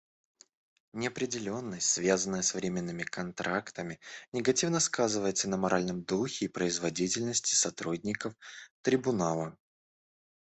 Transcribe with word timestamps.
Неопределенность, 0.93 1.87
связанная 1.87 2.41
с 2.41 2.55
временными 2.55 3.03
контрактами, 3.03 3.99
негативно 4.31 4.79
сказывается 4.79 5.47
на 5.47 5.57
моральном 5.57 6.01
духе 6.01 6.45
и 6.45 6.51
производительности 6.51 7.53
сотрудников 7.53 8.33
Трибунала. 8.81 9.55